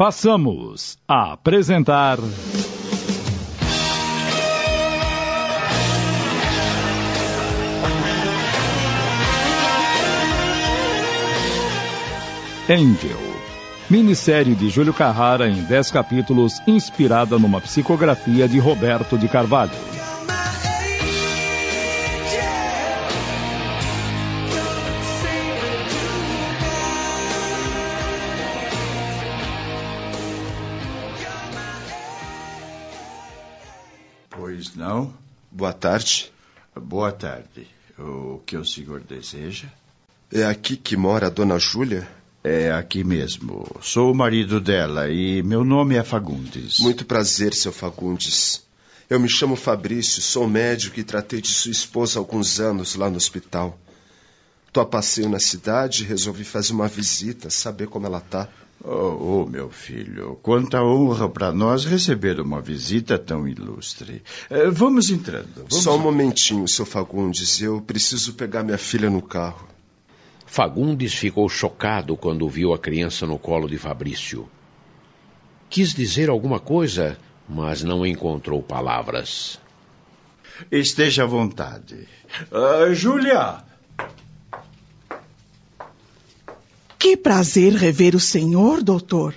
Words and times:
Passamos 0.00 0.96
a 1.06 1.34
apresentar. 1.34 2.18
Angel. 12.66 13.10
Minissérie 13.90 14.54
de 14.54 14.70
Júlio 14.70 14.94
Carrara 14.94 15.46
em 15.50 15.62
10 15.64 15.90
capítulos, 15.90 16.62
inspirada 16.66 17.38
numa 17.38 17.60
psicografia 17.60 18.48
de 18.48 18.58
Roberto 18.58 19.18
de 19.18 19.28
Carvalho. 19.28 19.99
Pois 34.60 34.76
não? 34.76 35.10
Boa 35.50 35.72
tarde. 35.72 36.30
Boa 36.76 37.10
tarde. 37.10 37.66
O 37.98 38.42
que 38.44 38.58
o 38.58 38.64
senhor 38.64 39.00
deseja? 39.00 39.68
É 40.30 40.44
aqui 40.44 40.76
que 40.76 40.98
mora 40.98 41.28
a 41.28 41.30
dona 41.30 41.58
Júlia? 41.58 42.06
É 42.44 42.70
aqui 42.70 43.02
mesmo. 43.02 43.66
Sou 43.80 44.12
o 44.12 44.14
marido 44.14 44.60
dela 44.60 45.08
e 45.08 45.42
meu 45.42 45.64
nome 45.64 45.94
é 45.94 46.04
Fagundes. 46.04 46.78
Muito 46.78 47.06
prazer, 47.06 47.54
seu 47.54 47.72
Fagundes. 47.72 48.62
Eu 49.08 49.18
me 49.18 49.30
chamo 49.30 49.56
Fabrício, 49.56 50.20
sou 50.20 50.46
médico 50.46 51.00
e 51.00 51.04
tratei 51.04 51.40
de 51.40 51.48
sua 51.48 51.72
esposa 51.72 52.18
há 52.18 52.20
alguns 52.20 52.60
anos 52.60 52.96
lá 52.96 53.08
no 53.08 53.16
hospital. 53.16 53.78
Tô 54.72 54.80
a 54.80 54.86
passeio 54.86 55.28
na 55.28 55.40
cidade 55.40 56.04
e 56.04 56.06
resolvi 56.06 56.44
fazer 56.44 56.72
uma 56.72 56.86
visita, 56.86 57.50
saber 57.50 57.88
como 57.88 58.06
ela 58.06 58.20
tá. 58.20 58.48
Oh, 58.82 59.42
oh 59.42 59.46
meu 59.46 59.68
filho, 59.68 60.38
quanta 60.42 60.82
honra 60.82 61.28
para 61.28 61.52
nós 61.52 61.84
receber 61.84 62.40
uma 62.40 62.62
visita 62.62 63.18
tão 63.18 63.46
ilustre. 63.46 64.22
Eh, 64.48 64.70
vamos 64.70 65.10
entrando. 65.10 65.66
Vamos 65.68 65.82
Só 65.82 65.96
um 65.96 65.98
momentinho, 65.98 66.66
seu 66.68 66.86
Fagundes. 66.86 67.60
Eu 67.60 67.80
preciso 67.80 68.34
pegar 68.34 68.62
minha 68.62 68.78
filha 68.78 69.10
no 69.10 69.20
carro. 69.20 69.68
Fagundes 70.46 71.14
ficou 71.14 71.48
chocado 71.48 72.16
quando 72.16 72.48
viu 72.48 72.72
a 72.72 72.78
criança 72.78 73.26
no 73.26 73.38
colo 73.38 73.68
de 73.68 73.76
Fabrício. 73.76 74.48
Quis 75.68 75.92
dizer 75.92 76.30
alguma 76.30 76.58
coisa, 76.58 77.18
mas 77.48 77.82
não 77.82 78.06
encontrou 78.06 78.62
palavras. 78.62 79.60
Esteja 80.70 81.24
à 81.24 81.26
vontade. 81.26 82.08
Uh, 82.50 82.94
Júlia! 82.94 83.69
Que 87.00 87.16
prazer 87.16 87.72
rever 87.72 88.14
o 88.14 88.20
senhor, 88.20 88.82
doutor. 88.82 89.34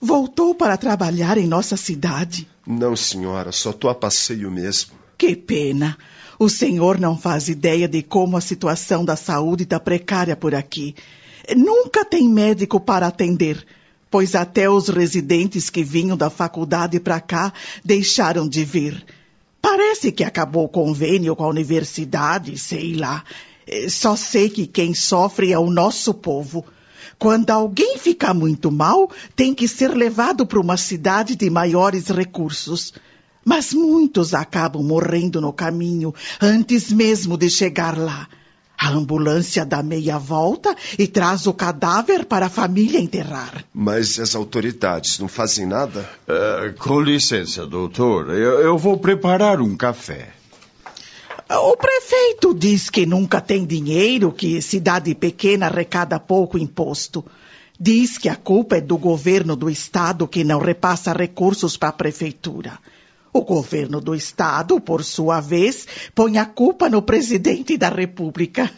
Voltou 0.00 0.56
para 0.56 0.76
trabalhar 0.76 1.38
em 1.38 1.46
nossa 1.46 1.76
cidade. 1.76 2.48
Não, 2.66 2.96
senhora, 2.96 3.52
só 3.52 3.72
tô 3.72 3.88
a 3.88 3.94
passeio 3.94 4.50
mesmo. 4.50 4.94
Que 5.16 5.36
pena. 5.36 5.96
O 6.36 6.48
senhor 6.48 6.98
não 6.98 7.16
faz 7.16 7.48
ideia 7.48 7.86
de 7.86 8.02
como 8.02 8.36
a 8.36 8.40
situação 8.40 9.04
da 9.04 9.14
saúde 9.14 9.62
está 9.62 9.78
precária 9.78 10.34
por 10.34 10.52
aqui. 10.52 10.96
Nunca 11.56 12.04
tem 12.04 12.28
médico 12.28 12.80
para 12.80 13.06
atender, 13.06 13.64
pois 14.10 14.34
até 14.34 14.68
os 14.68 14.88
residentes 14.88 15.70
que 15.70 15.84
vinham 15.84 16.16
da 16.16 16.28
faculdade 16.28 16.98
para 16.98 17.20
cá 17.20 17.52
deixaram 17.84 18.48
de 18.48 18.64
vir. 18.64 19.06
Parece 19.62 20.10
que 20.10 20.24
acabou 20.24 20.64
o 20.64 20.68
convênio 20.68 21.36
com 21.36 21.44
a 21.44 21.48
universidade, 21.50 22.58
sei 22.58 22.94
lá. 22.94 23.22
Só 23.88 24.16
sei 24.16 24.50
que 24.50 24.66
quem 24.66 24.92
sofre 24.92 25.52
é 25.52 25.58
o 25.58 25.70
nosso 25.70 26.12
povo. 26.12 26.64
Quando 27.18 27.50
alguém 27.50 27.98
fica 27.98 28.32
muito 28.34 28.70
mal, 28.70 29.10
tem 29.34 29.54
que 29.54 29.66
ser 29.66 29.94
levado 29.94 30.46
para 30.46 30.60
uma 30.60 30.76
cidade 30.76 31.36
de 31.36 31.48
maiores 31.50 32.08
recursos. 32.08 32.92
Mas 33.44 33.72
muitos 33.72 34.34
acabam 34.34 34.82
morrendo 34.82 35.40
no 35.40 35.52
caminho, 35.52 36.14
antes 36.40 36.90
mesmo 36.92 37.36
de 37.36 37.48
chegar 37.48 37.96
lá. 37.96 38.28
A 38.78 38.90
ambulância 38.90 39.64
dá 39.64 39.82
meia 39.82 40.18
volta 40.18 40.76
e 40.98 41.06
traz 41.06 41.46
o 41.46 41.54
cadáver 41.54 42.26
para 42.26 42.46
a 42.46 42.50
família 42.50 43.00
enterrar. 43.00 43.64
Mas 43.72 44.18
as 44.18 44.34
autoridades 44.34 45.18
não 45.18 45.28
fazem 45.28 45.64
nada? 45.64 46.08
Uh, 46.28 46.76
com 46.78 47.00
licença, 47.00 47.66
doutor. 47.66 48.30
Eu, 48.30 48.60
eu 48.60 48.76
vou 48.76 48.98
preparar 48.98 49.60
um 49.60 49.76
café. 49.76 50.28
O 51.48 51.76
prefeito 51.76 52.52
diz 52.52 52.90
que 52.90 53.06
nunca 53.06 53.40
tem 53.40 53.64
dinheiro, 53.64 54.32
que 54.32 54.60
cidade 54.60 55.14
pequena 55.14 55.66
arrecada 55.66 56.18
pouco 56.18 56.58
imposto. 56.58 57.24
Diz 57.78 58.18
que 58.18 58.28
a 58.28 58.34
culpa 58.34 58.78
é 58.78 58.80
do 58.80 58.98
governo 58.98 59.54
do 59.54 59.70
estado 59.70 60.26
que 60.26 60.42
não 60.42 60.58
repassa 60.58 61.12
recursos 61.12 61.76
para 61.76 61.90
a 61.90 61.92
prefeitura. 61.92 62.76
O 63.32 63.42
governo 63.42 64.00
do 64.00 64.14
Estado, 64.14 64.80
por 64.80 65.04
sua 65.04 65.40
vez, 65.40 65.86
põe 66.14 66.38
a 66.38 66.46
culpa 66.46 66.88
no 66.88 67.02
presidente 67.02 67.76
da 67.76 67.90
República. 67.90 68.68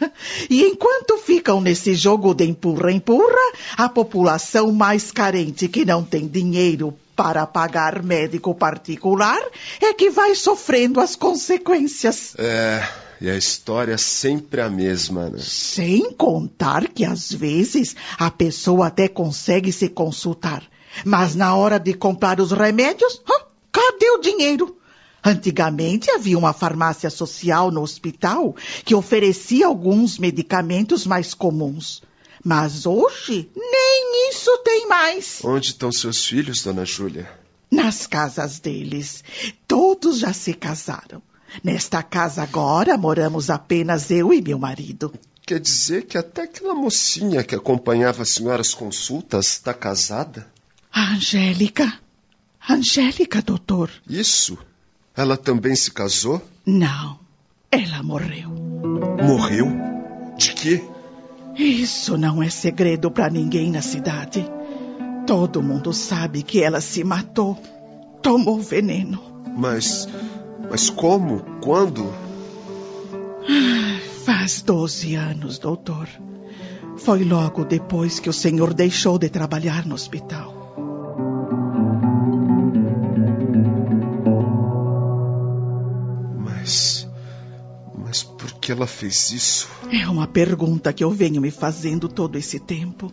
E 0.50 0.62
enquanto 0.62 1.16
ficam 1.16 1.60
nesse 1.60 1.94
jogo 1.94 2.34
de 2.34 2.44
empurra-empurra, 2.44 3.52
a 3.76 3.88
população 3.88 4.72
mais 4.72 5.12
carente 5.12 5.68
que 5.68 5.84
não 5.84 6.02
tem 6.02 6.26
dinheiro 6.26 6.92
para 7.18 7.44
pagar 7.48 8.00
médico 8.00 8.54
particular 8.54 9.42
é 9.82 9.92
que 9.92 10.08
vai 10.08 10.36
sofrendo 10.36 11.00
as 11.00 11.16
consequências. 11.16 12.36
É, 12.38 12.88
e 13.20 13.28
a 13.28 13.36
história 13.36 13.94
é 13.94 13.98
sempre 13.98 14.60
a 14.60 14.70
mesma, 14.70 15.28
né? 15.28 15.38
Sem 15.40 16.12
contar 16.12 16.86
que 16.86 17.04
às 17.04 17.32
vezes 17.32 17.96
a 18.16 18.30
pessoa 18.30 18.86
até 18.86 19.08
consegue 19.08 19.72
se 19.72 19.88
consultar, 19.88 20.62
mas 21.04 21.34
na 21.34 21.56
hora 21.56 21.80
de 21.80 21.92
comprar 21.92 22.38
os 22.38 22.52
remédios, 22.52 23.20
Cadê 23.72 24.10
o 24.10 24.18
dinheiro? 24.18 24.76
Antigamente 25.24 26.10
havia 26.10 26.38
uma 26.38 26.52
farmácia 26.52 27.10
social 27.10 27.70
no 27.70 27.82
hospital 27.82 28.54
que 28.84 28.94
oferecia 28.94 29.66
alguns 29.66 30.18
medicamentos 30.18 31.06
mais 31.06 31.34
comuns. 31.34 32.02
Mas 32.44 32.86
hoje 32.86 33.50
nem 33.56 34.30
isso 34.30 34.56
tem 34.64 34.86
mais. 34.88 35.40
Onde 35.44 35.68
estão 35.68 35.90
seus 35.90 36.24
filhos, 36.24 36.62
dona 36.62 36.84
Júlia? 36.84 37.30
Nas 37.70 38.06
casas 38.06 38.58
deles. 38.58 39.22
Todos 39.66 40.20
já 40.20 40.32
se 40.32 40.54
casaram. 40.54 41.22
Nesta 41.62 42.02
casa 42.02 42.42
agora 42.42 42.96
moramos 42.96 43.50
apenas 43.50 44.10
eu 44.10 44.32
e 44.32 44.40
meu 44.40 44.58
marido. 44.58 45.12
Quer 45.46 45.60
dizer 45.60 46.04
que 46.06 46.18
até 46.18 46.42
aquela 46.42 46.74
mocinha 46.74 47.42
que 47.42 47.54
acompanhava 47.54 48.22
a 48.22 48.26
senhora 48.26 48.60
às 48.60 48.74
consultas 48.74 49.46
está 49.48 49.72
casada? 49.72 50.46
A 50.92 51.14
Angélica. 51.14 52.00
Angélica, 52.68 53.40
doutor. 53.40 53.90
Isso? 54.08 54.58
Ela 55.16 55.36
também 55.36 55.74
se 55.74 55.90
casou? 55.90 56.46
Não. 56.66 57.18
Ela 57.70 58.02
morreu. 58.02 58.50
Morreu? 59.22 59.66
De 60.36 60.52
quê? 60.52 60.84
Isso 61.58 62.16
não 62.16 62.40
é 62.40 62.48
segredo 62.48 63.10
para 63.10 63.28
ninguém 63.28 63.72
na 63.72 63.82
cidade. 63.82 64.48
Todo 65.26 65.60
mundo 65.60 65.92
sabe 65.92 66.44
que 66.44 66.62
ela 66.62 66.80
se 66.80 67.02
matou. 67.02 67.58
Tomou 68.22 68.60
veneno. 68.60 69.20
Mas. 69.56 70.08
Mas 70.70 70.88
como? 70.88 71.40
Quando? 71.60 72.14
Faz 74.24 74.62
doze 74.62 75.16
anos, 75.16 75.58
doutor. 75.58 76.08
Foi 76.96 77.24
logo 77.24 77.64
depois 77.64 78.20
que 78.20 78.30
o 78.30 78.32
senhor 78.32 78.72
deixou 78.72 79.18
de 79.18 79.28
trabalhar 79.28 79.84
no 79.84 79.96
hospital. 79.96 80.57
Que 88.68 88.72
ela 88.72 88.86
fez 88.86 89.32
isso? 89.32 89.66
É 89.90 90.06
uma 90.06 90.26
pergunta 90.26 90.92
que 90.92 91.02
eu 91.02 91.10
venho 91.10 91.40
me 91.40 91.50
fazendo 91.50 92.06
todo 92.06 92.36
esse 92.36 92.58
tempo. 92.58 93.10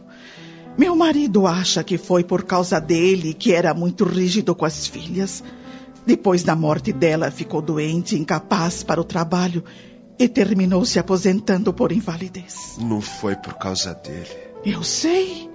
Meu 0.77 0.97
marido 0.97 1.47
acha 1.47 1.81
que 1.81 1.97
foi 1.97 2.25
por 2.25 2.43
causa 2.43 2.77
dele 2.77 3.33
que 3.33 3.53
era 3.53 3.73
muito 3.73 4.03
rígido 4.03 4.53
com 4.53 4.65
as 4.65 4.85
filhas. 4.85 5.41
Depois 6.05 6.43
da 6.43 6.57
morte 6.57 6.91
dela, 6.91 7.31
ficou 7.31 7.61
doente, 7.61 8.19
incapaz 8.19 8.83
para 8.83 8.99
o 8.99 9.05
trabalho 9.05 9.63
e 10.19 10.27
terminou 10.27 10.83
se 10.83 10.99
aposentando 10.99 11.71
por 11.71 11.93
invalidez. 11.93 12.75
Não 12.77 12.99
foi 12.99 13.37
por 13.37 13.53
causa 13.53 13.93
dele. 13.93 14.27
Eu 14.65 14.83
sei. 14.83 15.49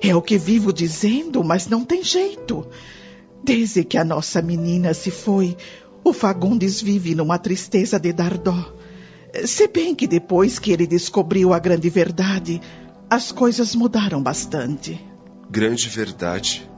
É 0.00 0.16
o 0.16 0.22
que 0.22 0.38
vivo 0.38 0.72
dizendo, 0.72 1.44
mas 1.44 1.66
não 1.68 1.84
tem 1.84 2.02
jeito. 2.02 2.66
Desde 3.44 3.84
que 3.84 3.98
a 3.98 4.04
nossa 4.04 4.40
menina 4.40 4.94
se 4.94 5.10
foi, 5.10 5.58
o 6.02 6.14
Fagundes 6.14 6.80
vive 6.80 7.14
numa 7.14 7.38
tristeza 7.38 8.00
de 8.00 8.14
dar 8.14 8.38
dó. 8.38 8.75
Se 9.44 9.68
bem 9.68 9.94
que 9.94 10.06
depois 10.06 10.58
que 10.58 10.72
ele 10.72 10.86
descobriu 10.86 11.52
a 11.52 11.58
grande 11.58 11.90
verdade, 11.90 12.60
as 13.10 13.30
coisas 13.32 13.74
mudaram 13.74 14.22
bastante. 14.22 15.00
Grande 15.50 15.88
verdade. 15.88 16.68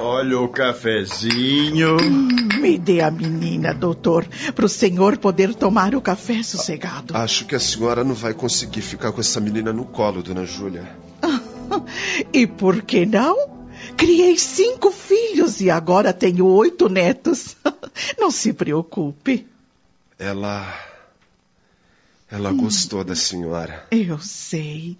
Olha 0.00 0.40
o 0.40 0.48
cafezinho. 0.48 1.96
Hum, 2.02 2.28
me 2.60 2.76
dê 2.76 3.00
a 3.00 3.10
menina, 3.10 3.72
doutor, 3.72 4.26
para 4.54 4.66
o 4.66 4.68
senhor 4.68 5.16
poder 5.18 5.54
tomar 5.54 5.94
o 5.94 6.00
café 6.00 6.42
sossegado. 6.42 7.16
Acho 7.16 7.46
que 7.46 7.54
a 7.54 7.60
senhora 7.60 8.02
não 8.02 8.14
vai 8.14 8.34
conseguir 8.34 8.82
ficar 8.82 9.12
com 9.12 9.20
essa 9.20 9.40
menina 9.40 9.72
no 9.72 9.84
colo, 9.84 10.22
dona 10.22 10.44
Júlia. 10.44 10.96
E 12.32 12.46
por 12.46 12.82
que 12.82 13.04
não? 13.06 13.48
Criei 13.96 14.36
cinco 14.38 14.90
filhos 14.90 15.60
e 15.60 15.70
agora 15.70 16.12
tenho 16.12 16.46
oito 16.46 16.88
netos. 16.88 17.56
Não 18.18 18.30
se 18.30 18.52
preocupe. 18.52 19.46
Ela. 20.18 20.92
Ela 22.30 22.50
hum. 22.50 22.56
gostou 22.56 23.04
da 23.04 23.14
senhora. 23.14 23.86
Eu 23.90 24.18
sei. 24.18 24.96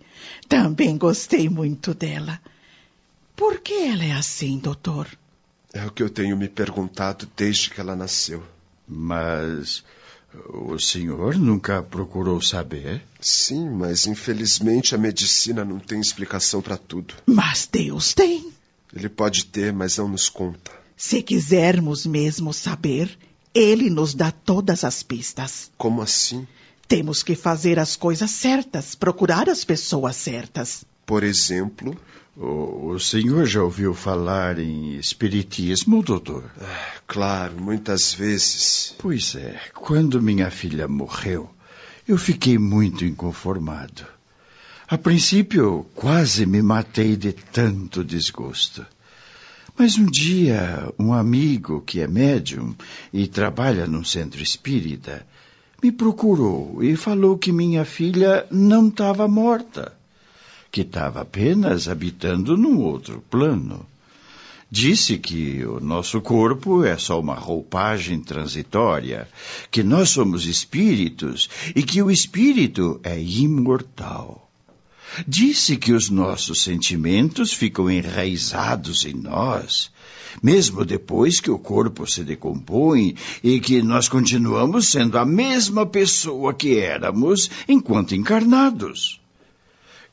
Também 0.49 0.97
gostei 0.97 1.49
muito 1.49 1.95
dela. 1.95 2.41
Por 3.35 3.61
que 3.61 3.75
ela 3.75 4.05
é 4.05 4.13
assim, 4.13 4.59
doutor? 4.59 5.09
É 5.73 5.85
o 5.85 5.91
que 5.91 6.03
eu 6.03 6.11
tenho 6.11 6.37
me 6.37 6.49
perguntado 6.49 7.29
desde 7.37 7.71
que 7.71 7.81
ela 7.81 7.97
nasceu. 7.97 8.43
Mas 8.87 9.83
o 10.49 10.79
senhor 10.79 11.37
nunca 11.37 11.83
procurou 11.83 12.41
saber? 12.41 13.03
Sim, 13.21 13.71
mas 13.71 14.07
infelizmente 14.07 14.95
a 14.95 14.99
medicina 14.99 15.65
não 15.65 15.79
tem 15.79 16.01
explicação 16.01 16.61
para 16.61 16.77
tudo. 16.77 17.15
Mas 17.27 17.69
Deus 17.71 18.15
tem. 18.15 18.53
Ele 18.95 19.09
pode 19.09 19.47
ter, 19.47 19.73
mas 19.73 19.97
não 19.97 20.09
nos 20.09 20.29
conta. 20.29 20.71
Se 20.97 21.23
quisermos 21.23 22.07
mesmo 22.07 22.53
saber, 22.53 23.19
ele 23.55 23.89
nos 23.89 24.15
dá 24.15 24.31
todas 24.31 24.83
as 24.85 25.03
pistas. 25.03 25.71
Como 25.79 26.03
assim? 26.03 26.47
Temos 26.89 27.23
que 27.23 27.35
fazer 27.35 27.79
as 27.79 27.97
coisas 27.97 28.31
certas, 28.31 28.95
procurar 28.95 29.49
as 29.49 29.65
pessoas 29.65 30.17
certas. 30.17 30.85
Por 31.07 31.23
exemplo? 31.23 31.97
O, 32.37 32.89
o 32.89 33.01
senhor 33.01 33.47
já 33.47 33.63
ouviu 33.63 33.95
falar 33.95 34.59
em 34.59 34.97
espiritismo, 34.97 36.03
doutor? 36.03 36.51
Ah, 36.61 36.93
claro, 37.07 37.61
muitas 37.61 38.13
vezes. 38.13 38.95
Pois 38.99 39.37
é, 39.37 39.61
quando 39.73 40.21
minha 40.21 40.51
filha 40.51 40.89
morreu, 40.89 41.49
eu 42.09 42.19
fiquei 42.19 42.59
muito 42.59 43.05
inconformado. 43.05 44.05
A 44.89 44.99
princípio, 44.99 45.87
quase 45.95 46.45
me 46.45 46.61
matei 46.61 47.17
de 47.17 47.33
tanto 47.33 48.05
desgosto. 48.05 48.85
Mas 49.77 49.99
um 49.99 50.07
dia, 50.07 50.93
um 50.97 51.13
amigo 51.13 51.81
que 51.81 52.01
é 52.01 52.07
médium 52.07 52.75
e 53.13 53.27
trabalha 53.27 53.87
num 53.87 54.05
centro 54.05 54.41
espírita 54.41 55.27
me 55.83 55.91
procurou 55.91 56.83
e 56.83 56.95
falou 56.97 57.37
que 57.37 57.53
minha 57.53 57.85
filha 57.85 58.47
não 58.51 58.89
estava 58.89 59.27
morta, 59.27 59.93
que 60.71 60.83
estava 60.83 61.23
apenas 61.23 61.89
habitando 61.89 62.57
num 62.57 62.81
outro 62.81 63.23
plano. 63.29 63.85
Disse 64.71 65.19
que 65.19 65.65
o 65.67 65.81
nosso 65.81 66.21
corpo 66.21 66.85
é 66.85 66.97
só 66.97 67.21
uma 67.21 67.35
roupagem 67.35 68.21
transitória, 68.21 69.29
que 69.71 69.83
nós 69.83 70.11
somos 70.11 70.47
espíritos 70.47 71.51
e 71.77 71.83
que 71.83 72.01
o 72.01 72.11
espírito 72.11 73.01
é 73.03 73.21
imortal. 73.21 74.51
Disse 75.27 75.77
que 75.77 75.93
os 75.93 76.11
nossos 76.11 76.63
sentimentos 76.63 77.53
ficam 77.53 77.91
enraizados 77.91 79.05
em 79.05 79.15
nós 79.15 79.93
mesmo 80.43 80.85
depois 80.85 81.41
que 81.41 81.51
o 81.51 81.59
corpo 81.59 82.07
se 82.07 82.25
decompõe 82.25 83.15
e 83.43 83.61
que 83.61 83.83
nós 83.83 84.09
continuamos 84.09 84.89
sendo 84.89 85.19
a 85.19 85.25
mesma 85.25 85.87
pessoa 85.87 86.55
que 86.55 86.79
éramos 86.79 87.51
enquanto 87.69 88.15
encarnados. 88.15 89.21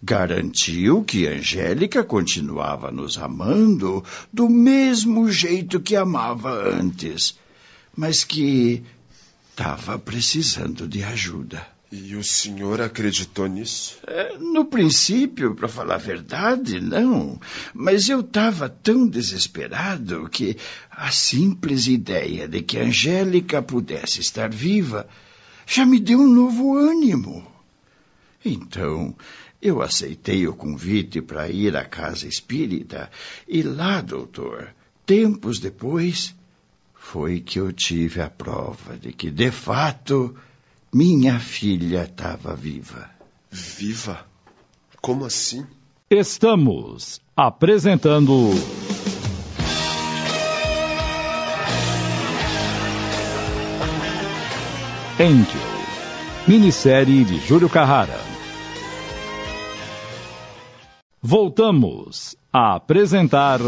Garantiu 0.03 1.03
que 1.03 1.27
Angélica 1.27 2.03
continuava 2.03 2.91
nos 2.91 3.17
amando 3.17 4.03
do 4.33 4.49
mesmo 4.49 5.31
jeito 5.31 5.79
que 5.79 5.95
amava 5.95 6.51
antes, 6.51 7.37
mas 7.95 8.23
que 8.23 8.83
estava 9.51 9.99
precisando 9.99 10.87
de 10.87 11.03
ajuda. 11.03 11.67
E 11.91 12.15
o 12.15 12.23
senhor 12.23 12.79
acreditou 12.79 13.47
nisso? 13.47 13.97
É, 14.07 14.37
no 14.37 14.63
princípio, 14.63 15.53
para 15.53 15.67
falar 15.67 15.95
a 15.95 15.97
verdade, 15.97 16.79
não. 16.79 17.37
Mas 17.73 18.07
eu 18.07 18.21
estava 18.21 18.69
tão 18.69 19.05
desesperado 19.05 20.29
que 20.29 20.55
a 20.89 21.11
simples 21.11 21.87
ideia 21.87 22.47
de 22.47 22.61
que 22.61 22.79
Angélica 22.79 23.61
pudesse 23.61 24.21
estar 24.21 24.49
viva 24.49 25.05
já 25.67 25.85
me 25.85 25.99
deu 25.99 26.19
um 26.19 26.33
novo 26.33 26.77
ânimo. 26.77 27.45
Então, 28.43 29.13
eu 29.61 29.81
aceitei 29.81 30.47
o 30.47 30.55
convite 30.55 31.21
para 31.21 31.49
ir 31.49 31.75
à 31.75 31.83
casa 31.83 32.25
espírita 32.25 33.11
e 33.45 33.61
lá, 33.61 33.99
doutor, 33.99 34.73
tempos 35.05 35.59
depois, 35.59 36.33
foi 36.95 37.41
que 37.41 37.59
eu 37.59 37.73
tive 37.73 38.21
a 38.21 38.29
prova 38.29 38.97
de 38.97 39.11
que, 39.11 39.29
de 39.29 39.51
fato, 39.51 40.33
minha 40.93 41.39
filha 41.39 42.03
estava 42.03 42.55
viva. 42.55 43.09
Viva? 43.49 44.25
Como 45.01 45.25
assim? 45.25 45.65
Estamos 46.09 47.21
apresentando. 47.35 48.51
Angel, 55.19 55.61
minissérie 56.47 57.23
de 57.23 57.37
Júlio 57.39 57.69
Carrara. 57.69 58.19
Voltamos 61.21 62.35
a 62.51 62.75
apresentar. 62.75 63.59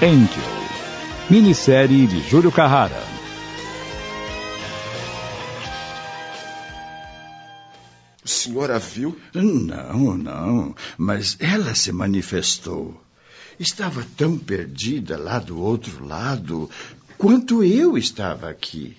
Angel, 0.00 0.44
minissérie 1.28 2.06
de 2.06 2.20
Júlio 2.20 2.52
Carrara. 2.52 3.02
O 8.24 8.28
senhor 8.28 8.70
a 8.70 8.78
viu? 8.78 9.18
Não, 9.34 10.16
não, 10.16 10.76
mas 10.96 11.36
ela 11.40 11.74
se 11.74 11.90
manifestou. 11.90 13.02
Estava 13.58 14.06
tão 14.16 14.38
perdida 14.38 15.18
lá 15.18 15.40
do 15.40 15.60
outro 15.60 16.06
lado 16.06 16.70
quanto 17.16 17.64
eu 17.64 17.98
estava 17.98 18.48
aqui. 18.48 18.96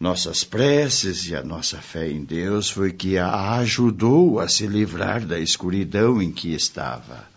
Nossas 0.00 0.42
preces 0.42 1.28
e 1.28 1.36
a 1.36 1.44
nossa 1.44 1.80
fé 1.80 2.10
em 2.10 2.24
Deus 2.24 2.68
foi 2.68 2.92
que 2.92 3.16
a 3.16 3.58
ajudou 3.58 4.40
a 4.40 4.48
se 4.48 4.66
livrar 4.66 5.24
da 5.24 5.38
escuridão 5.38 6.20
em 6.20 6.32
que 6.32 6.52
estava. 6.52 7.35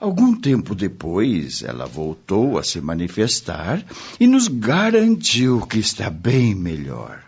Algum 0.00 0.34
tempo 0.34 0.74
depois, 0.74 1.62
ela 1.62 1.84
voltou 1.84 2.58
a 2.58 2.64
se 2.64 2.80
manifestar 2.80 3.84
e 4.18 4.26
nos 4.26 4.48
garantiu 4.48 5.66
que 5.66 5.78
está 5.78 6.08
bem 6.08 6.54
melhor. 6.54 7.22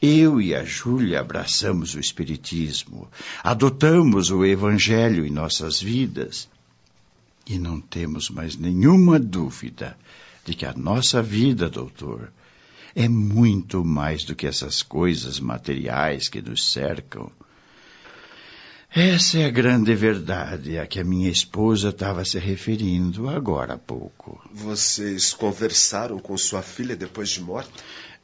Eu 0.00 0.40
e 0.40 0.54
a 0.54 0.64
Júlia 0.64 1.20
abraçamos 1.20 1.94
o 1.94 2.00
Espiritismo, 2.00 3.10
adotamos 3.42 4.30
o 4.30 4.44
Evangelho 4.44 5.26
em 5.26 5.30
nossas 5.30 5.82
vidas 5.82 6.48
e 7.46 7.58
não 7.58 7.80
temos 7.80 8.30
mais 8.30 8.56
nenhuma 8.56 9.18
dúvida 9.18 9.98
de 10.44 10.54
que 10.54 10.64
a 10.64 10.72
nossa 10.72 11.20
vida, 11.20 11.68
doutor, 11.68 12.32
é 12.94 13.08
muito 13.08 13.84
mais 13.84 14.24
do 14.24 14.36
que 14.36 14.46
essas 14.46 14.82
coisas 14.82 15.40
materiais 15.40 16.28
que 16.28 16.40
nos 16.40 16.70
cercam. 16.70 17.30
Essa 18.92 19.38
é 19.38 19.44
a 19.44 19.50
grande 19.50 19.94
verdade 19.94 20.76
a 20.76 20.84
que 20.84 20.98
a 20.98 21.04
minha 21.04 21.30
esposa 21.30 21.90
estava 21.90 22.24
se 22.24 22.40
referindo 22.40 23.28
agora 23.28 23.74
há 23.74 23.78
pouco. 23.78 24.42
Vocês 24.52 25.32
conversaram 25.32 26.18
com 26.18 26.36
sua 26.36 26.60
filha 26.60 26.96
depois 26.96 27.30
de 27.30 27.40
morta? 27.40 27.70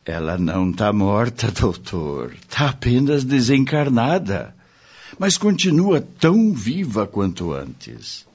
Ela 0.05 0.37
não 0.37 0.71
está 0.71 0.93
morta, 0.93 1.53
doutor. 1.53 2.35
Está 2.35 2.71
apenas 2.71 3.23
desencarnada. 3.23 4.57
Mas 5.17 5.39
continua 5.39 6.01
tão 6.01 6.53
viva 6.53 7.07
quanto 7.07 7.53
antes. 7.53 8.27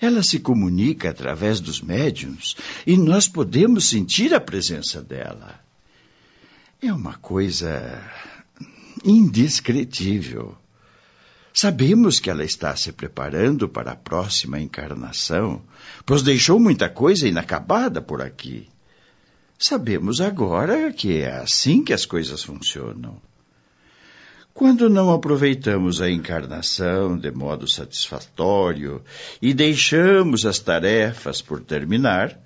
Ela 0.00 0.22
se 0.22 0.38
comunica 0.38 1.10
através 1.10 1.60
dos 1.60 1.82
médiums 1.82 2.56
e 2.86 2.96
nós 2.96 3.28
podemos 3.28 3.90
sentir 3.90 4.32
a 4.32 4.40
presença 4.40 5.02
dela. 5.02 5.60
É 6.80 6.90
uma 6.90 7.14
coisa 7.14 8.02
indescritível. 9.04 10.56
Sabemos 11.60 12.20
que 12.20 12.30
ela 12.30 12.44
está 12.44 12.76
se 12.76 12.92
preparando 12.92 13.68
para 13.68 13.90
a 13.90 13.96
próxima 13.96 14.60
encarnação, 14.60 15.60
pois 16.06 16.22
deixou 16.22 16.60
muita 16.60 16.88
coisa 16.88 17.26
inacabada 17.26 18.00
por 18.00 18.22
aqui. 18.22 18.68
Sabemos 19.58 20.20
agora 20.20 20.92
que 20.92 21.16
é 21.16 21.32
assim 21.32 21.82
que 21.82 21.92
as 21.92 22.06
coisas 22.06 22.44
funcionam. 22.44 23.20
Quando 24.54 24.88
não 24.88 25.12
aproveitamos 25.12 26.00
a 26.00 26.08
encarnação 26.08 27.18
de 27.18 27.32
modo 27.32 27.66
satisfatório 27.66 29.02
e 29.42 29.52
deixamos 29.52 30.46
as 30.46 30.60
tarefas 30.60 31.42
por 31.42 31.60
terminar, 31.60 32.38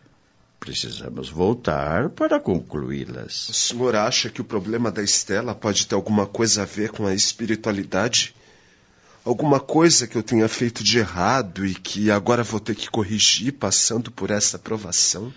precisamos 0.59 1.29
voltar 1.29 2.09
para 2.09 2.41
concluí-las. 2.41 3.51
O 3.51 3.53
senhor 3.53 3.95
acha 3.95 4.31
que 4.31 4.41
o 4.41 4.45
problema 4.45 4.91
da 4.91 5.03
Estela 5.03 5.55
pode 5.55 5.87
ter 5.87 5.97
alguma 5.97 6.27
coisa 6.27 6.63
a 6.63 6.65
ver 6.65 6.93
com 6.93 7.07
a 7.07 7.15
espiritualidade? 7.15 8.35
Alguma 9.25 9.61
coisa 9.61 10.07
que 10.07 10.17
eu 10.17 10.23
tenha 10.23 10.49
feito 10.49 10.83
de 10.83 10.99
errado 10.99 11.65
e 11.65 11.75
que 11.75 12.11
agora 12.11 12.43
vou 12.43 12.61
ter 12.61 12.75
que 12.75 12.91
corrigir 12.91 13.53
passando 13.53 14.11
por 14.11 14.31
essa 14.31 14.59
provação? 14.59 15.33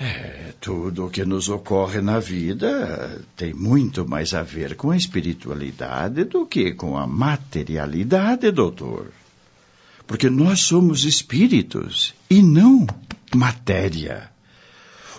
É, 0.00 0.52
tudo 0.60 1.06
o 1.06 1.10
que 1.10 1.24
nos 1.24 1.48
ocorre 1.48 2.00
na 2.00 2.20
vida 2.20 3.20
tem 3.36 3.52
muito 3.52 4.08
mais 4.08 4.32
a 4.32 4.44
ver 4.44 4.76
com 4.76 4.92
a 4.92 4.96
espiritualidade 4.96 6.22
do 6.22 6.46
que 6.46 6.72
com 6.72 6.96
a 6.96 7.04
materialidade, 7.04 8.50
doutor. 8.52 9.10
Porque 10.06 10.30
nós 10.30 10.60
somos 10.60 11.04
espíritos 11.04 12.14
e 12.30 12.40
não 12.40 12.86
matéria. 13.34 14.30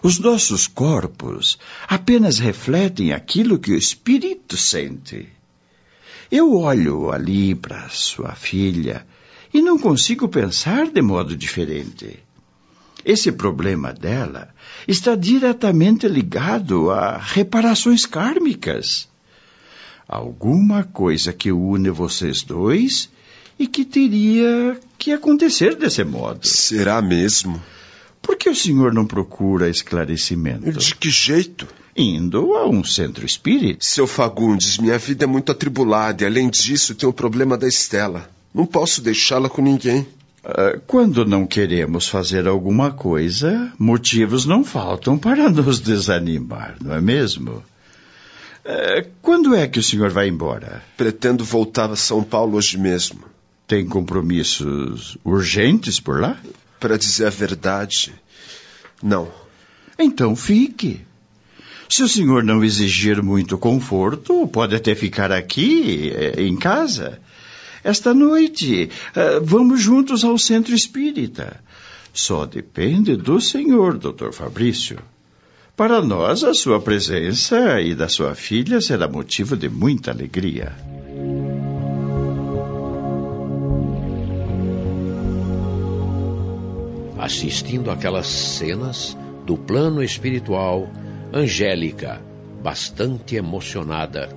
Os 0.02 0.18
nossos 0.18 0.66
corpos 0.66 1.60
apenas 1.86 2.40
refletem 2.40 3.12
aquilo 3.12 3.60
que 3.60 3.74
o 3.74 3.78
espírito 3.78 4.56
sente. 4.56 5.28
Eu 6.32 6.56
olho 6.56 7.12
ali 7.12 7.56
para 7.56 7.90
sua 7.90 8.34
filha 8.36 9.06
e 9.54 9.62
não 9.62 9.80
consigo 9.80 10.28
pensar 10.28 10.88
de 10.88 11.02
modo 11.02 11.36
diferente. 11.36 12.20
Esse 13.04 13.32
problema 13.32 13.94
dela 13.94 14.50
está 14.88 15.16
diretamente 15.16 16.08
ligado 16.08 16.92
a 16.92 17.18
reparações 17.18 18.06
kármicas. 18.06 19.08
Alguma 20.08 20.84
coisa 20.84 21.34
que 21.34 21.52
une 21.52 21.90
vocês 21.90 22.44
dois 22.44 23.10
e 23.58 23.68
que 23.68 23.84
teria 23.84 24.80
que 24.98 25.12
acontecer 25.12 25.76
desse 25.76 26.04
modo. 26.04 26.48
Será 26.48 27.02
mesmo? 27.02 27.62
Por 28.22 28.38
que 28.38 28.50
o 28.50 28.56
senhor 28.56 28.94
não 28.94 29.06
procura 29.06 29.70
esclarecimento? 29.70 30.72
De 30.72 30.96
que 30.96 31.10
jeito? 31.10 31.68
Indo 32.02 32.56
a 32.56 32.66
um 32.66 32.82
centro 32.82 33.26
espírita. 33.26 33.80
Seu 33.82 34.08
Fagundes, 34.08 34.78
minha 34.78 34.98
vida 34.98 35.26
é 35.26 35.28
muito 35.28 35.52
atribulada 35.52 36.24
e, 36.24 36.26
além 36.26 36.50
disso, 36.50 36.96
tem 36.96 37.10
o 37.10 37.12
problema 37.12 37.58
da 37.58 37.68
Estela. 37.68 38.30
Não 38.54 38.66
posso 38.66 39.02
deixá-la 39.02 39.50
com 39.50 39.62
ninguém. 39.62 40.08
Uh, 40.42 40.80
quando 40.88 41.26
não 41.26 41.46
queremos 41.46 42.08
fazer 42.08 42.48
alguma 42.48 42.90
coisa, 42.90 43.74
motivos 43.78 44.46
não 44.46 44.64
faltam 44.64 45.18
para 45.18 45.50
nos 45.52 45.82
desanimar, 45.82 46.78
não 46.82 46.96
é 46.96 47.02
mesmo? 47.02 47.62
Uh, 48.64 49.06
quando 49.22 49.54
é 49.54 49.68
que 49.68 49.80
o 49.80 49.84
senhor 49.84 50.10
vai 50.10 50.30
embora? 50.30 50.82
Pretendo 50.96 51.44
voltar 51.44 51.92
a 51.92 51.98
São 51.98 52.24
Paulo 52.24 52.56
hoje 52.56 52.78
mesmo. 52.78 53.26
Tem 53.68 53.86
compromissos 53.86 55.18
urgentes 55.22 56.00
por 56.00 56.22
lá? 56.22 56.40
Para 56.80 56.98
dizer 56.98 57.26
a 57.26 57.30
verdade, 57.30 58.14
não. 59.04 59.28
Então 60.00 60.34
fique. 60.34 61.09
Se 61.90 62.04
o 62.04 62.08
senhor 62.08 62.44
não 62.44 62.64
exigir 62.64 63.24
muito 63.24 63.58
conforto, 63.58 64.48
pode 64.48 64.76
até 64.76 64.94
ficar 64.94 65.32
aqui, 65.32 66.12
eh, 66.14 66.44
em 66.44 66.56
casa. 66.56 67.20
Esta 67.84 68.14
noite, 68.14 68.92
uh, 69.16 69.44
vamos 69.44 69.82
juntos 69.82 70.24
ao 70.24 70.38
centro 70.38 70.76
espírita. 70.76 71.60
Só 72.14 72.46
depende 72.46 73.16
do 73.16 73.42
senhor, 73.42 73.98
doutor 73.98 74.34
Fabrício. 74.34 75.00
Para 75.76 76.00
nós, 76.00 76.44
a 76.44 76.54
sua 76.54 76.80
presença 76.80 77.82
e 77.82 77.96
da 77.96 78.08
sua 78.08 78.36
filha 78.36 78.80
será 78.82 79.08
motivo 79.08 79.58
de 79.58 79.68
muita 79.68 80.12
alegria. 80.12 80.76
Assistindo 87.18 87.90
aquelas 87.90 88.28
cenas 88.28 89.18
do 89.46 89.58
plano 89.58 90.04
espiritual, 90.04 90.88
Angélica, 91.32 92.20
bastante 92.64 93.36
emocionada, 93.36 94.30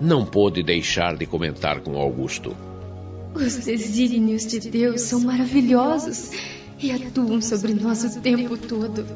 não 0.00 0.24
pôde 0.24 0.64
deixar 0.64 1.16
de 1.16 1.26
comentar 1.26 1.80
com 1.80 1.96
Augusto. 1.96 2.56
Os 3.34 3.56
desígnios 3.58 4.44
de 4.46 4.58
Deus 4.58 5.02
são 5.02 5.20
maravilhosos 5.20 6.30
e 6.80 6.90
atuam 6.90 7.40
sobre 7.40 7.72
nós 7.72 8.02
o 8.04 8.20
tempo 8.20 8.56
todo. 8.56 9.06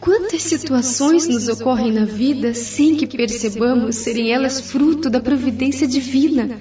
Quantas 0.00 0.42
situações 0.42 1.28
nos 1.28 1.48
ocorrem 1.48 1.92
na 1.92 2.04
vida 2.04 2.54
sem 2.54 2.96
que 2.96 3.06
percebamos 3.06 3.94
serem 3.96 4.32
elas 4.32 4.60
fruto 4.60 5.08
da 5.08 5.20
providência 5.20 5.86
divina? 5.86 6.60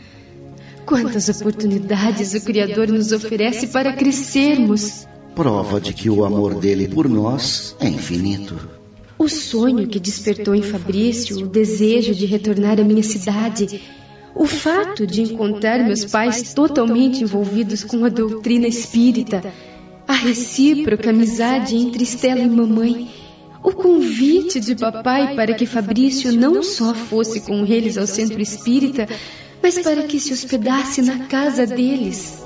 Quantas 0.86 1.28
oportunidades 1.30 2.36
o 2.36 2.42
Criador 2.42 2.90
nos 2.90 3.12
oferece 3.12 3.68
para 3.68 3.94
crescermos? 3.94 5.08
Prova 5.34 5.82
de 5.82 5.92
que 5.92 6.08
o 6.08 6.24
amor 6.24 6.54
dele 6.54 6.88
por 6.88 7.10
nós 7.10 7.76
é 7.80 7.88
infinito. 7.88 8.85
O 9.18 9.30
sonho 9.30 9.88
que 9.88 10.00
despertou 10.00 10.54
em 10.54 10.62
Fabrício 10.62 11.38
o 11.38 11.48
desejo 11.48 12.14
de 12.14 12.26
retornar 12.26 12.80
à 12.80 12.84
minha 12.84 13.04
cidade, 13.04 13.82
o 14.36 14.46
fato 14.46 15.08
de 15.08 15.22
encontrar 15.22 15.80
meus 15.86 16.04
pais 16.04 16.54
totalmente 16.54 17.24
envolvidos 17.24 17.84
com 17.84 18.04
a 18.04 18.10
doutrina 18.10 18.68
espírita, 18.68 19.54
a 20.06 20.14
recíproca 20.14 21.10
amizade 21.12 21.78
entre 21.78 22.04
Estela 22.04 22.42
e 22.42 22.50
mamãe, 22.50 23.10
o 23.64 23.72
convite 23.72 24.60
de 24.60 24.76
papai 24.76 25.34
para 25.34 25.54
que 25.54 25.66
Fabrício 25.66 26.34
não 26.34 26.62
só 26.62 26.94
fosse 26.94 27.40
com 27.40 27.66
eles 27.66 27.98
ao 27.98 28.06
centro 28.06 28.42
espírita, 28.42 29.08
mas 29.64 29.80
para 29.80 30.04
que 30.04 30.20
se 30.20 30.34
hospedasse 30.34 31.02
na 31.02 31.26
casa 31.26 31.66
deles. 31.66 32.44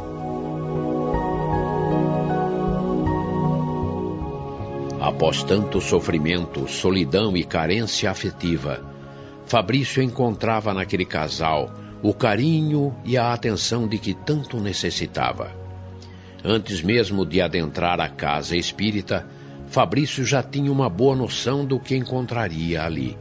Após 5.09 5.41
tanto 5.41 5.81
sofrimento, 5.81 6.67
solidão 6.67 7.35
e 7.35 7.43
carência 7.43 8.11
afetiva, 8.11 8.79
Fabrício 9.47 10.03
encontrava 10.03 10.71
naquele 10.71 11.03
casal 11.03 11.73
o 12.03 12.13
carinho 12.13 12.95
e 13.03 13.17
a 13.17 13.33
atenção 13.33 13.87
de 13.87 13.97
que 13.97 14.13
tanto 14.13 14.59
necessitava. 14.59 15.51
Antes 16.45 16.83
mesmo 16.83 17.25
de 17.25 17.41
adentrar 17.41 17.99
a 17.99 18.07
casa 18.07 18.55
espírita, 18.55 19.27
Fabrício 19.67 20.23
já 20.23 20.43
tinha 20.43 20.71
uma 20.71 20.87
boa 20.87 21.15
noção 21.15 21.65
do 21.65 21.79
que 21.79 21.95
encontraria 21.95 22.83
ali. 22.83 23.17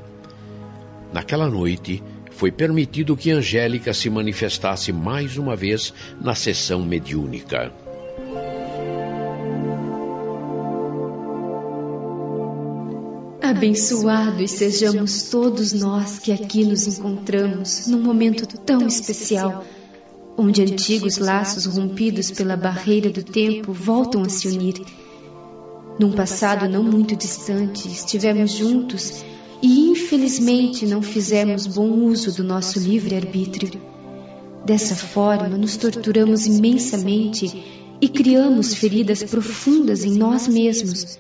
Naquela 1.10 1.48
noite, 1.48 2.02
foi 2.30 2.52
permitido 2.52 3.16
que 3.16 3.30
Angélica 3.30 3.94
se 3.94 4.10
manifestasse 4.10 4.92
mais 4.92 5.38
uma 5.38 5.56
vez 5.56 5.94
na 6.20 6.34
sessão 6.34 6.84
mediúnica. 6.84 7.72
Abençoados 13.48 14.50
sejamos 14.50 15.22
todos 15.30 15.72
nós 15.72 16.18
que 16.18 16.30
aqui 16.30 16.66
nos 16.66 16.86
encontramos 16.86 17.86
num 17.86 17.98
momento 17.98 18.46
tão 18.58 18.86
especial, 18.86 19.64
onde 20.36 20.60
antigos 20.60 21.16
laços 21.16 21.64
rompidos 21.64 22.30
pela 22.30 22.58
barreira 22.58 23.08
do 23.08 23.22
tempo 23.22 23.72
voltam 23.72 24.20
a 24.20 24.28
se 24.28 24.48
unir. 24.48 24.74
Num 25.98 26.12
passado 26.12 26.68
não 26.68 26.82
muito 26.82 27.16
distante, 27.16 27.88
estivemos 27.88 28.50
juntos 28.50 29.24
e 29.62 29.88
infelizmente 29.88 30.84
não 30.84 31.00
fizemos 31.00 31.66
bom 31.66 31.88
uso 32.04 32.30
do 32.36 32.44
nosso 32.44 32.78
livre-arbítrio. 32.78 33.80
Dessa 34.66 34.94
forma, 34.94 35.56
nos 35.56 35.74
torturamos 35.78 36.44
imensamente 36.44 37.64
e 37.98 38.10
criamos 38.10 38.74
feridas 38.74 39.22
profundas 39.22 40.04
em 40.04 40.18
nós 40.18 40.46
mesmos 40.46 41.18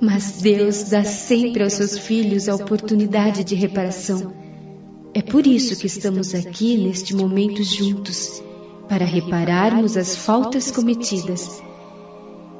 mas 0.00 0.40
Deus 0.40 0.84
dá 0.84 1.04
sempre 1.04 1.62
aos 1.62 1.74
seus 1.74 1.98
filhos 1.98 2.48
a 2.48 2.54
oportunidade 2.54 3.44
de 3.44 3.54
reparação. 3.54 4.32
É 5.12 5.20
por 5.20 5.46
isso 5.46 5.76
que 5.76 5.86
estamos 5.86 6.34
aqui 6.34 6.78
neste 6.78 7.14
momento 7.14 7.62
juntos, 7.62 8.42
para 8.88 9.04
repararmos 9.04 9.96
as 9.96 10.16
faltas 10.16 10.70
cometidas. 10.70 11.62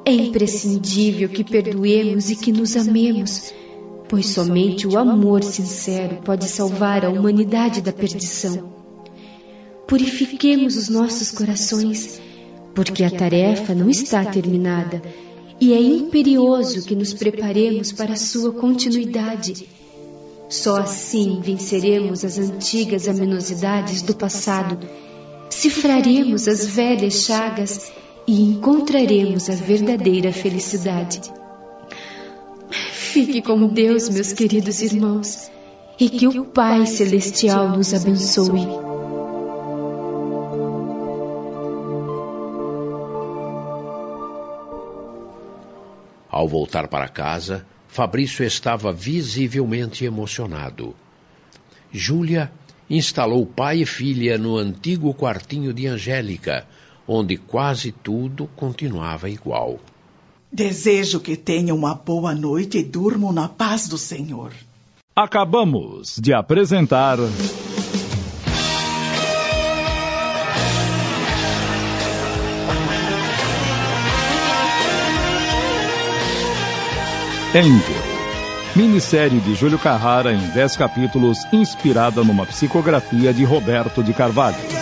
É 0.05 0.13
imprescindível 0.13 1.29
que 1.29 1.43
perdoemos 1.43 2.31
e 2.31 2.37
que 2.37 2.53
nos 2.53 2.77
amemos, 2.77 3.55
pois 4.09 4.27
somente 4.27 4.87
o 4.87 4.99
amor 4.99 5.43
sincero 5.43 6.19
pode 6.25 6.45
salvar 6.47 7.05
a 7.05 7.09
humanidade 7.09 7.81
da 7.81 7.93
perdição. 7.93 8.71
Purifiquemos 9.87 10.77
os 10.77 10.89
nossos 10.89 11.31
corações, 11.31 12.21
porque 12.75 13.03
a 13.03 13.11
tarefa 13.11 13.75
não 13.75 13.89
está 13.89 14.25
terminada 14.25 15.03
e 15.61 15.75
é 15.75 15.81
imperioso 15.81 16.87
que 16.87 16.95
nos 16.95 17.13
preparemos 17.13 17.93
para 17.93 18.17
sua 18.17 18.53
continuidade. 18.53 19.69
Só 20.49 20.79
assim 20.79 21.41
venceremos 21.43 22.25
as 22.25 22.39
antigas 22.39 23.07
amenosidades 23.07 24.03
do 24.03 24.17
passado, 24.17 24.79
cifraremos 25.51 26.49
as 26.49 26.67
velhas 26.67 27.23
chagas 27.23 27.93
e 28.27 28.43
encontraremos 28.43 29.51
a 29.51 29.55
verdadeira 29.55 30.33
felicidade. 30.33 31.21
Fique 32.93 33.43
com 33.43 33.67
Deus, 33.69 34.09
meus 34.09 34.33
queridos 34.33 34.81
irmãos, 34.83 35.51
e 35.99 36.09
que 36.09 36.27
o 36.27 36.45
Pai 36.45 36.87
Celestial 36.87 37.77
nos 37.77 37.93
abençoe. 37.93 38.90
Ao 46.31 46.47
voltar 46.47 46.87
para 46.89 47.09
casa, 47.09 47.67
Fabrício 47.89 48.45
estava 48.45 48.93
visivelmente 48.93 50.05
emocionado. 50.05 50.95
Júlia 51.93 52.53
instalou 52.89 53.45
pai 53.45 53.83
e 53.83 53.87
filha 53.87 54.39
no 54.39 54.57
antigo 54.57 55.13
quartinho 55.13 55.73
de 55.73 55.87
Angélica, 55.89 56.67
onde 57.07 57.37
quase 57.37 57.91
tudo 57.91 58.49
continuava 58.55 59.29
igual. 59.29 59.81
Desejo 60.53 61.21
que 61.21 61.37
tenham 61.37 61.77
uma 61.77 61.95
boa 61.95 62.35
noite 62.35 62.79
e 62.79 62.85
durmam 62.85 63.33
na 63.33 63.49
paz 63.49 63.89
do 63.89 63.99
Senhor. 63.99 64.53
Acabamos 65.15 66.17
de 66.21 66.33
apresentar. 66.33 67.19
Angel. 77.53 78.01
Minissérie 78.77 79.41
de 79.41 79.57
Júlio 79.57 79.77
Carrara 79.77 80.33
em 80.33 80.39
10 80.39 80.77
capítulos, 80.77 81.45
inspirada 81.53 82.23
numa 82.23 82.47
psicografia 82.47 83.35
de 83.35 83.43
Roberto 83.43 84.05
de 84.05 84.15
Carvalho. 84.15 84.80